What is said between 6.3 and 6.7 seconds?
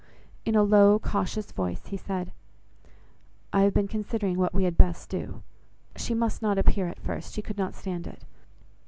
not